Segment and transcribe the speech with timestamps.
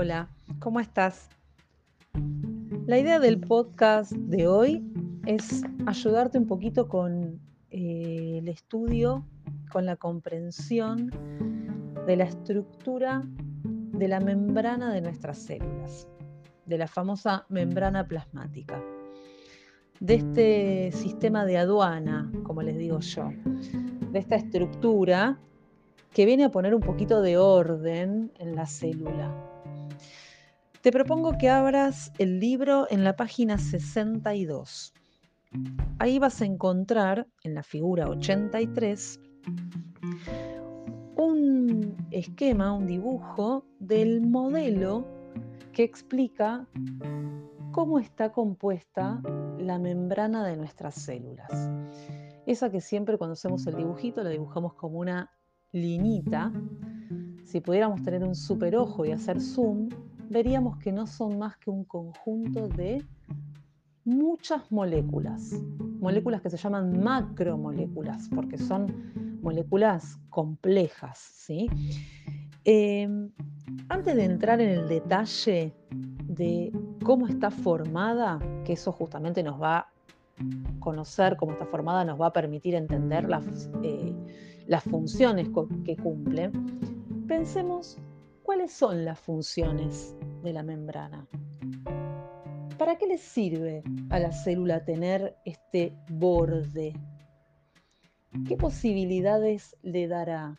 [0.00, 0.28] Hola,
[0.60, 1.28] ¿cómo estás?
[2.86, 4.88] La idea del podcast de hoy
[5.26, 7.40] es ayudarte un poquito con
[7.72, 9.26] eh, el estudio,
[9.72, 11.10] con la comprensión
[12.06, 13.24] de la estructura
[13.64, 16.06] de la membrana de nuestras células,
[16.64, 18.80] de la famosa membrana plasmática,
[19.98, 23.32] de este sistema de aduana, como les digo yo,
[24.12, 25.40] de esta estructura
[26.12, 29.57] que viene a poner un poquito de orden en la célula.
[30.82, 34.94] Te propongo que abras el libro en la página 62.
[35.98, 39.20] Ahí vas a encontrar en la figura 83
[41.16, 45.04] un esquema, un dibujo del modelo
[45.72, 46.68] que explica
[47.72, 49.20] cómo está compuesta
[49.58, 51.50] la membrana de nuestras células.
[52.46, 55.28] Esa que siempre cuando hacemos el dibujito la dibujamos como una
[55.72, 56.52] linita.
[57.44, 59.88] Si pudiéramos tener un super ojo y hacer zoom,
[60.28, 63.04] veríamos que no son más que un conjunto de
[64.04, 65.52] muchas moléculas,
[66.00, 71.18] moléculas que se llaman macromoléculas, porque son moléculas complejas.
[71.18, 71.68] ¿sí?
[72.64, 73.30] Em,
[73.88, 76.72] antes de entrar en el detalle de
[77.04, 79.88] cómo está formada, que eso justamente nos va a
[80.78, 84.14] conocer cómo está formada, nos va a permitir entender las, eh,
[84.66, 85.48] las funciones
[85.84, 86.50] que cumple,
[87.26, 87.98] pensemos
[88.48, 91.28] cuáles son las funciones de la membrana.
[92.78, 96.94] ¿Para qué le sirve a la célula tener este borde?
[98.46, 100.58] ¿Qué posibilidades le dará?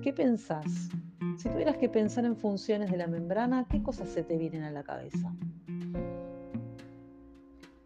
[0.00, 0.88] ¿Qué pensás?
[1.38, 4.70] Si tuvieras que pensar en funciones de la membrana, ¿qué cosas se te vienen a
[4.70, 5.34] la cabeza?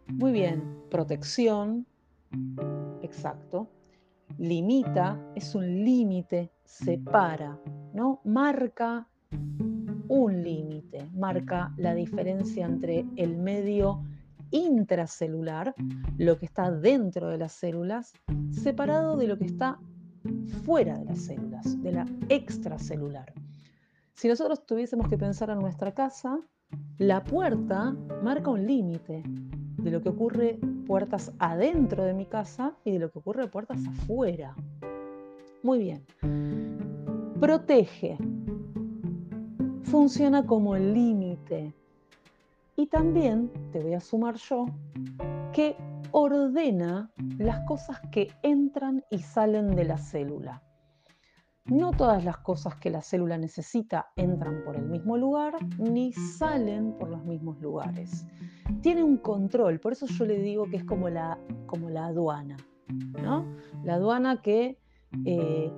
[0.09, 1.87] Muy bien, protección,
[3.01, 3.67] exacto.
[4.37, 7.59] Limita, es un límite, separa,
[7.93, 8.21] ¿no?
[8.23, 9.07] Marca
[10.07, 14.03] un límite, marca la diferencia entre el medio
[14.51, 15.73] intracelular,
[16.17, 18.13] lo que está dentro de las células,
[18.51, 19.79] separado de lo que está
[20.65, 23.33] fuera de las células, de la extracelular.
[24.13, 26.39] Si nosotros tuviésemos que pensar en nuestra casa,
[26.97, 29.23] la puerta marca un límite
[29.83, 33.79] de lo que ocurre puertas adentro de mi casa y de lo que ocurre puertas
[33.87, 34.55] afuera.
[35.63, 36.05] Muy bien.
[37.39, 38.17] Protege,
[39.83, 41.73] funciona como el límite.
[42.75, 44.65] Y también, te voy a sumar yo,
[45.53, 45.75] que
[46.11, 50.63] ordena las cosas que entran y salen de la célula.
[51.65, 56.93] No todas las cosas que la célula necesita entran por el mismo lugar ni salen
[56.97, 58.25] por los mismos lugares.
[58.81, 62.57] Tiene un control, por eso yo le digo que es como la, como la aduana.
[63.21, 63.45] ¿no?
[63.83, 64.79] La aduana que
[65.25, 65.71] eh,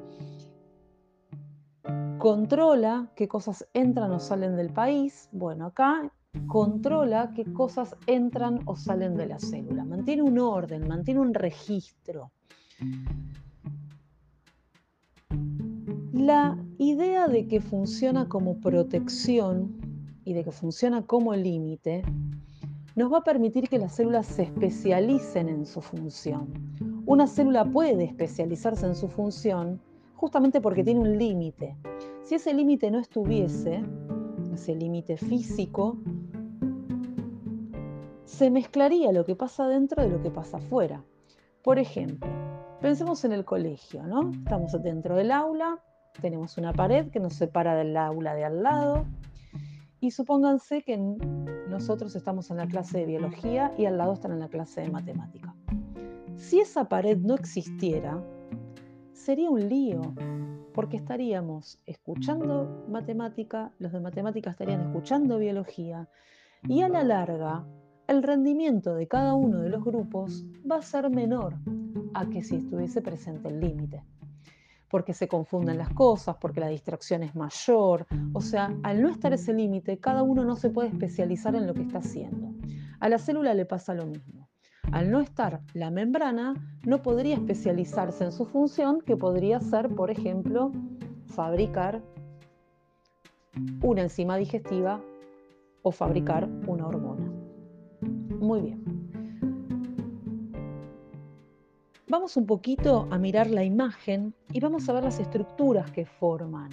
[2.17, 5.29] controla qué cosas entran o salen del país.
[5.31, 6.11] Bueno, acá
[6.47, 9.83] controla qué cosas entran o salen de la célula.
[9.83, 12.31] Mantiene un orden, mantiene un registro.
[16.13, 19.75] La idea de que funciona como protección
[20.23, 22.03] y de que funciona como límite
[22.95, 26.53] nos va a permitir que las células se especialicen en su función.
[27.07, 29.81] Una célula puede especializarse en su función
[30.13, 31.75] justamente porque tiene un límite.
[32.21, 33.83] Si ese límite no estuviese,
[34.53, 35.97] ese límite físico,
[38.23, 41.03] se mezclaría lo que pasa dentro de lo que pasa afuera.
[41.63, 42.29] Por ejemplo,
[42.81, 44.29] pensemos en el colegio, ¿no?
[44.29, 45.81] Estamos dentro del aula,
[46.21, 49.05] tenemos una pared que nos separa del aula de al lado
[49.99, 50.97] y supónganse que
[51.69, 54.89] nosotros estamos en la clase de biología y al lado están en la clase de
[54.89, 55.55] matemática.
[56.35, 58.21] Si esa pared no existiera,
[59.13, 60.01] sería un lío,
[60.73, 66.09] porque estaríamos escuchando matemática, los de matemática estarían escuchando biología,
[66.67, 67.65] y a la larga
[68.07, 71.55] el rendimiento de cada uno de los grupos va a ser menor
[72.13, 74.03] a que si estuviese presente el límite.
[74.93, 78.05] Porque se confunden las cosas, porque la distracción es mayor.
[78.31, 81.73] O sea, al no estar ese límite, cada uno no se puede especializar en lo
[81.73, 82.53] que está haciendo.
[82.99, 84.51] A la célula le pasa lo mismo.
[84.91, 86.53] Al no estar la membrana,
[86.85, 90.71] no podría especializarse en su función, que podría ser, por ejemplo,
[91.25, 92.03] fabricar
[93.81, 95.01] una enzima digestiva
[95.81, 97.31] o fabricar una hormona.
[98.39, 99.02] Muy bien.
[102.13, 106.69] Vamos un poquito a mirar la imagen y vamos a ver las estructuras que forman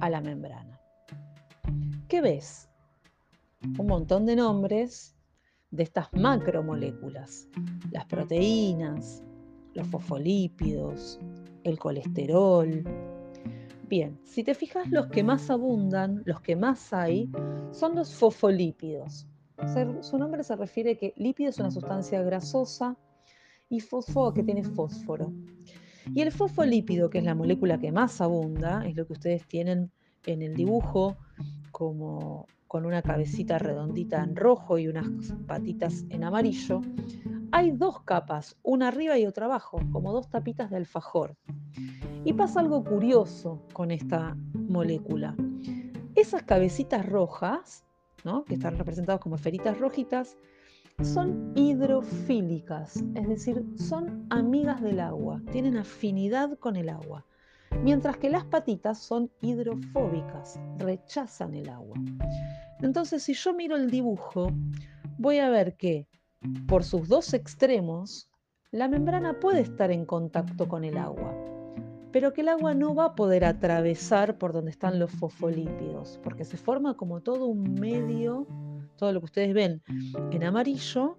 [0.00, 0.80] a la membrana.
[2.08, 2.68] ¿Qué ves?
[3.78, 5.14] Un montón de nombres
[5.70, 7.48] de estas macromoléculas,
[7.92, 9.22] las proteínas,
[9.74, 11.20] los fosfolípidos,
[11.62, 12.82] el colesterol.
[13.88, 17.30] Bien, si te fijas, los que más abundan, los que más hay,
[17.70, 19.28] son los fosfolípidos.
[20.00, 22.96] Su nombre se refiere que lípido es una sustancia grasosa
[23.68, 25.32] y fosfo que tiene fósforo.
[26.14, 29.90] Y el fosfolípido, que es la molécula que más abunda, es lo que ustedes tienen
[30.24, 31.16] en el dibujo,
[31.72, 35.06] como con una cabecita redondita en rojo y unas
[35.46, 36.82] patitas en amarillo,
[37.52, 41.36] hay dos capas, una arriba y otra abajo, como dos tapitas de alfajor.
[42.24, 45.36] Y pasa algo curioso con esta molécula.
[46.16, 47.84] Esas cabecitas rojas,
[48.24, 48.44] ¿no?
[48.44, 50.36] que están representadas como esferitas rojitas,
[51.02, 57.26] son hidrofílicas, es decir, son amigas del agua, tienen afinidad con el agua,
[57.82, 61.96] mientras que las patitas son hidrofóbicas, rechazan el agua.
[62.80, 64.50] Entonces, si yo miro el dibujo,
[65.18, 66.08] voy a ver que
[66.66, 68.30] por sus dos extremos,
[68.70, 71.34] la membrana puede estar en contacto con el agua,
[72.10, 76.44] pero que el agua no va a poder atravesar por donde están los fosfolípidos, porque
[76.44, 78.46] se forma como todo un medio,
[78.96, 79.82] todo lo que ustedes ven
[80.30, 81.18] en amarillo,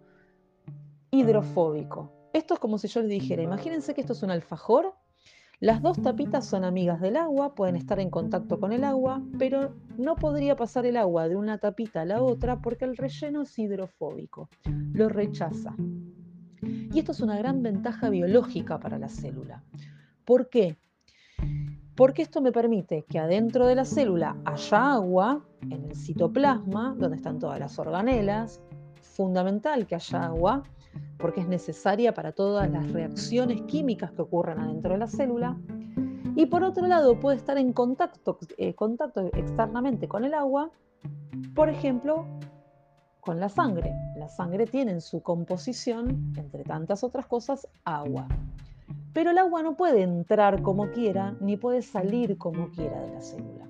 [1.11, 2.11] hidrofóbico.
[2.33, 4.93] Esto es como si yo les dijera, imagínense que esto es un alfajor,
[5.59, 9.73] las dos tapitas son amigas del agua, pueden estar en contacto con el agua, pero
[9.97, 13.57] no podría pasar el agua de una tapita a la otra porque el relleno es
[13.57, 14.49] hidrofóbico,
[14.93, 15.75] lo rechaza.
[16.61, 19.63] Y esto es una gran ventaja biológica para la célula.
[20.25, 20.77] ¿Por qué?
[21.97, 27.17] Porque esto me permite que adentro de la célula haya agua, en el citoplasma, donde
[27.17, 28.61] están todas las organelas,
[29.01, 30.61] fundamental que haya agua,
[31.17, 35.57] porque es necesaria para todas las reacciones químicas que ocurren adentro de la célula.
[36.35, 40.69] Y por otro lado, puede estar en contacto, eh, contacto externamente con el agua,
[41.55, 42.27] por ejemplo,
[43.21, 43.91] con la sangre.
[44.17, 48.27] La sangre tiene en su composición, entre tantas otras cosas, agua.
[49.17, 53.19] Pero el agua no puede entrar como quiera, ni puede salir como quiera de la
[53.19, 53.67] célula.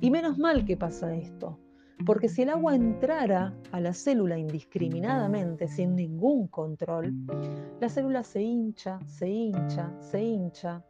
[0.00, 1.58] Y menos mal que pasa esto,
[2.06, 7.12] porque si el agua entrara a la célula indiscriminadamente, sin ningún control,
[7.80, 10.84] la célula se hincha, se hincha, se hincha.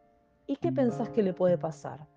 [0.45, 2.07] ¿Y qué pensás que le puede pasar?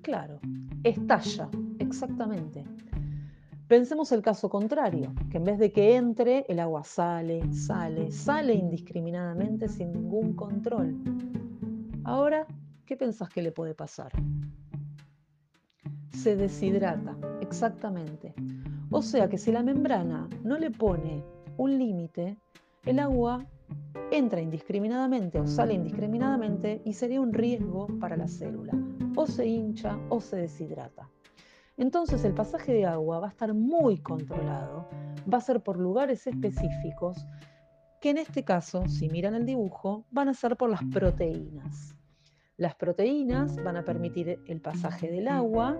[0.00, 0.40] Claro,
[0.84, 2.64] estalla, exactamente.
[3.72, 8.52] Pensemos el caso contrario, que en vez de que entre, el agua sale, sale, sale
[8.52, 10.94] indiscriminadamente sin ningún control.
[12.04, 12.46] Ahora,
[12.84, 14.12] ¿qué pensás que le puede pasar?
[16.12, 18.34] se deshidrata, exactamente.
[18.90, 21.24] O sea que si la membrana no le pone
[21.56, 22.36] un límite,
[22.84, 23.42] el agua
[24.10, 28.74] entra indiscriminadamente o sale indiscriminadamente y sería un riesgo para la célula.
[29.16, 31.08] O se hincha o se deshidrata.
[31.76, 34.88] Entonces el pasaje de agua va a estar muy controlado,
[35.32, 37.26] va a ser por lugares específicos,
[38.00, 41.96] que en este caso, si miran el dibujo, van a ser por las proteínas.
[42.56, 45.78] Las proteínas van a permitir el pasaje del agua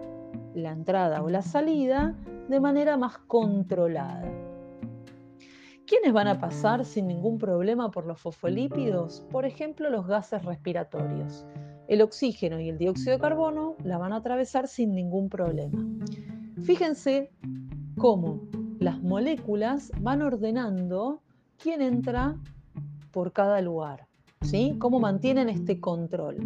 [0.55, 2.15] la entrada o la salida
[2.49, 4.31] de manera más controlada.
[5.87, 9.27] ¿Quiénes van a pasar sin ningún problema por los fosfolípidos?
[9.31, 11.47] Por ejemplo, los gases respiratorios.
[11.93, 15.79] El oxígeno y el dióxido de carbono la van a atravesar sin ningún problema.
[16.63, 17.31] Fíjense
[17.99, 18.41] cómo
[18.79, 21.21] las moléculas van ordenando
[21.59, 22.35] quién entra
[23.11, 24.07] por cada lugar,
[24.41, 24.75] ¿sí?
[24.79, 26.39] Cómo mantienen este control.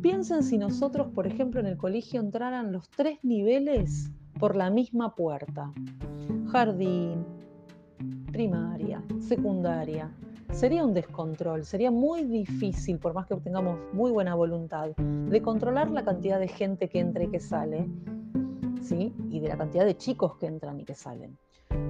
[0.00, 5.16] Piensen si nosotros, por ejemplo, en el colegio entraran los tres niveles por la misma
[5.16, 5.72] puerta.
[6.52, 7.24] Jardín,
[8.30, 10.14] primaria, secundaria.
[10.54, 15.90] Sería un descontrol, sería muy difícil, por más que tengamos muy buena voluntad, de controlar
[15.90, 17.88] la cantidad de gente que entra y que sale,
[18.80, 19.12] ¿sí?
[19.30, 21.36] y de la cantidad de chicos que entran y que salen.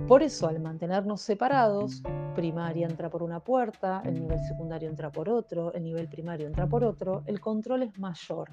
[0.08, 2.02] Por eso, al mantenernos separados,
[2.34, 6.66] primaria entra por una puerta, el nivel secundario entra por otro, el nivel primario entra
[6.66, 8.48] por otro, el control es mayor.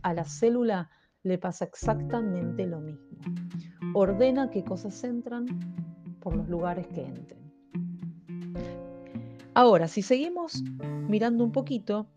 [0.00, 0.88] A la célula
[1.22, 3.18] le pasa exactamente lo mismo.
[3.92, 5.44] Ordena qué cosas entran
[6.18, 7.43] por los lugares que entren.
[9.54, 10.62] Ahora, si seguimos
[11.08, 12.08] mirando un poquito,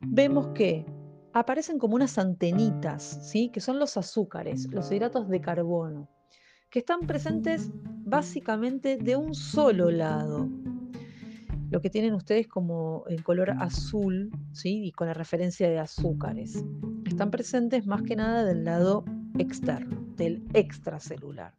[0.00, 0.86] vemos que
[1.32, 3.50] aparecen como unas antenitas, ¿sí?
[3.50, 6.08] que son los azúcares, los hidratos de carbono
[6.70, 7.70] que están presentes
[8.04, 10.48] básicamente de un solo lado.
[11.70, 14.84] Lo que tienen ustedes como el color azul, ¿sí?
[14.84, 16.64] y con la referencia de azúcares.
[17.04, 19.04] Están presentes más que nada del lado
[19.38, 21.57] externo, del extracelular.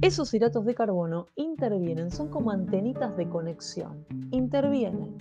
[0.00, 5.16] Esos hidratos de carbono intervienen, son como antenitas de conexión, intervienen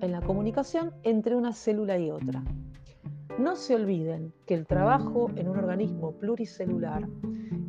[0.00, 2.44] en la comunicación entre una célula y otra.
[3.38, 7.08] No se olviden que el trabajo en un organismo pluricelular,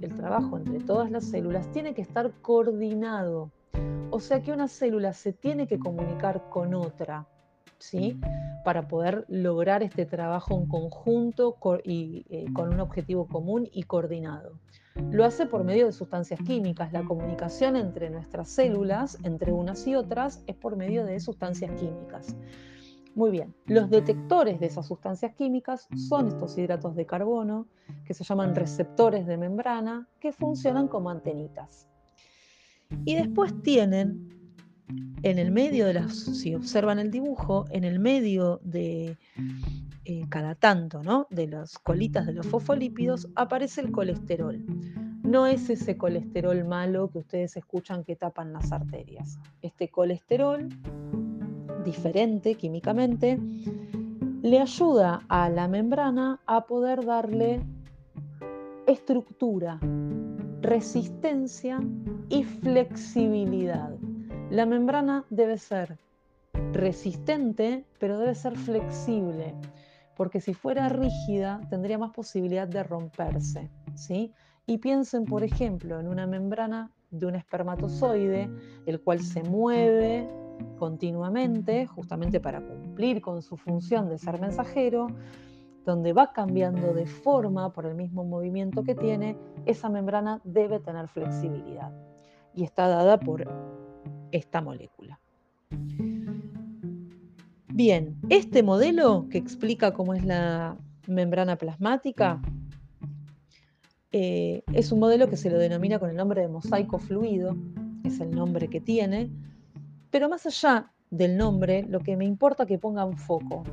[0.02, 3.52] el trabajo entre todas las células, tiene que estar coordinado.
[4.10, 7.28] O sea que una célula se tiene que comunicar con otra
[7.80, 8.20] ¿sí?
[8.64, 14.60] para poder lograr este trabajo en conjunto y eh, con un objetivo común y coordinado.
[15.12, 16.92] Lo hace por medio de sustancias químicas.
[16.92, 22.36] La comunicación entre nuestras células, entre unas y otras, es por medio de sustancias químicas.
[23.16, 27.68] Muy bien, los detectores de esas sustancias químicas son estos hidratos de carbono,
[28.06, 31.88] que se llaman receptores de membrana, que funcionan como antenitas.
[33.06, 34.27] Y después tienen,
[35.24, 39.18] en el medio de las, si observan el dibujo, en el medio de
[40.06, 41.28] eh, cada tanto, ¿no?
[41.30, 44.64] De las colitas de los fosfolípidos, aparece el colesterol.
[45.24, 49.38] No es ese colesterol malo que ustedes escuchan que tapan las arterias.
[49.62, 50.70] Este colesterol
[51.88, 53.40] diferente químicamente,
[54.42, 57.62] le ayuda a la membrana a poder darle
[58.88, 59.80] estructura,
[60.62, 61.80] resistencia
[62.28, 63.96] y flexibilidad.
[64.50, 65.98] La membrana debe ser
[66.72, 69.54] resistente, pero debe ser flexible,
[70.16, 73.70] porque si fuera rígida tendría más posibilidad de romperse.
[73.96, 74.32] ¿sí?
[74.66, 78.50] Y piensen, por ejemplo, en una membrana de un espermatozoide,
[78.86, 80.30] el cual se mueve
[80.80, 85.08] continuamente, justamente para cumplir con su función de ser mensajero,
[85.86, 91.10] donde va cambiando de forma por el mismo movimiento que tiene, esa membrana debe tener
[91.10, 91.92] flexibilidad
[92.54, 93.46] y está dada por
[94.32, 95.20] esta molécula.
[97.68, 102.42] Bien, este modelo que explica cómo es la membrana plasmática
[104.12, 107.56] eh, es un modelo que se lo denomina con el nombre de mosaico fluido,
[108.04, 109.30] es el nombre que tiene,
[110.10, 113.64] pero más allá del nombre, lo que me importa que pongan foco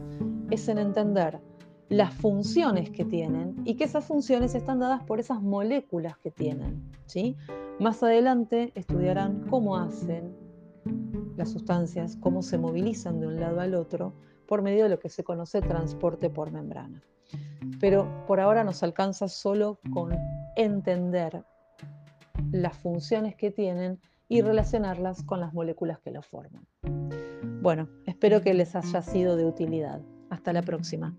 [0.51, 1.41] es en entender
[1.89, 6.83] las funciones que tienen y que esas funciones están dadas por esas moléculas que tienen.
[7.07, 7.37] ¿sí?
[7.79, 10.35] Más adelante estudiarán cómo hacen
[11.37, 14.15] las sustancias, cómo se movilizan de un lado al otro
[14.47, 17.03] por medio de lo que se conoce transporte por membrana.
[17.81, 20.17] Pero por ahora nos alcanza solo con
[20.57, 21.45] entender
[22.53, 26.67] las funciones que tienen y relacionarlas con las moléculas que lo forman.
[27.63, 30.01] Bueno, espero que les haya sido de utilidad.
[30.31, 31.15] Hasta la próxima.